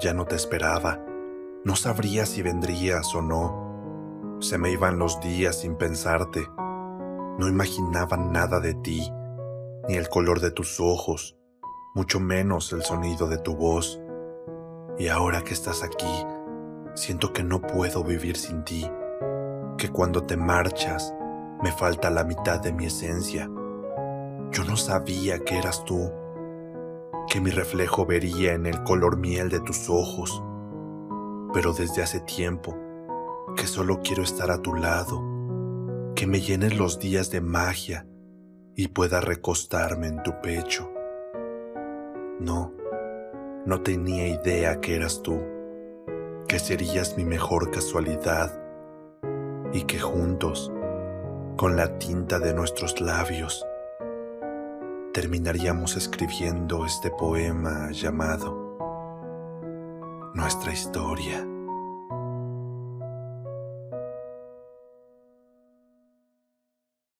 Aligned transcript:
Ya 0.00 0.14
no 0.14 0.24
te 0.24 0.34
esperaba. 0.34 0.98
No 1.62 1.76
sabría 1.76 2.24
si 2.24 2.40
vendrías 2.40 3.14
o 3.14 3.20
no. 3.20 4.38
Se 4.40 4.56
me 4.56 4.70
iban 4.70 4.98
los 4.98 5.20
días 5.20 5.60
sin 5.60 5.76
pensarte. 5.76 6.48
No 7.38 7.46
imaginaba 7.48 8.16
nada 8.16 8.60
de 8.60 8.72
ti, 8.72 9.12
ni 9.88 9.96
el 9.96 10.08
color 10.08 10.40
de 10.40 10.52
tus 10.52 10.80
ojos, 10.80 11.36
mucho 11.94 12.18
menos 12.18 12.72
el 12.72 12.82
sonido 12.82 13.26
de 13.26 13.36
tu 13.36 13.56
voz. 13.56 14.00
Y 14.98 15.08
ahora 15.08 15.42
que 15.42 15.52
estás 15.52 15.82
aquí, 15.82 16.26
siento 16.94 17.34
que 17.34 17.42
no 17.42 17.60
puedo 17.60 18.02
vivir 18.02 18.38
sin 18.38 18.64
ti, 18.64 18.90
que 19.76 19.90
cuando 19.90 20.22
te 20.22 20.38
marchas 20.38 21.14
me 21.62 21.72
falta 21.72 22.08
la 22.08 22.24
mitad 22.24 22.58
de 22.60 22.72
mi 22.72 22.86
esencia. 22.86 23.50
Yo 24.50 24.64
no 24.64 24.76
sabía 24.76 25.40
que 25.40 25.58
eras 25.58 25.84
tú, 25.84 26.10
que 27.30 27.40
mi 27.40 27.52
reflejo 27.52 28.04
vería 28.06 28.54
en 28.54 28.66
el 28.66 28.82
color 28.82 29.16
miel 29.16 29.50
de 29.50 29.60
tus 29.60 29.88
ojos, 29.88 30.42
pero 31.54 31.72
desde 31.72 32.02
hace 32.02 32.18
tiempo 32.18 32.76
que 33.56 33.68
solo 33.68 34.00
quiero 34.02 34.24
estar 34.24 34.50
a 34.50 34.60
tu 34.60 34.74
lado, 34.74 35.22
que 36.16 36.26
me 36.26 36.40
llenes 36.40 36.76
los 36.76 36.98
días 36.98 37.30
de 37.30 37.40
magia 37.40 38.04
y 38.74 38.88
pueda 38.88 39.20
recostarme 39.20 40.08
en 40.08 40.24
tu 40.24 40.40
pecho. 40.42 40.90
No, 42.40 42.72
no 43.64 43.80
tenía 43.80 44.26
idea 44.26 44.80
que 44.80 44.96
eras 44.96 45.22
tú, 45.22 45.40
que 46.48 46.58
serías 46.58 47.16
mi 47.16 47.24
mejor 47.24 47.70
casualidad 47.70 48.60
y 49.72 49.82
que 49.82 50.00
juntos, 50.00 50.72
con 51.56 51.76
la 51.76 51.96
tinta 51.98 52.40
de 52.40 52.54
nuestros 52.54 53.00
labios, 53.00 53.64
terminaríamos 55.12 55.96
escribiendo 55.96 56.86
este 56.86 57.10
poema 57.10 57.90
llamado 57.90 58.70
Nuestra 60.34 60.72
historia. 60.72 61.44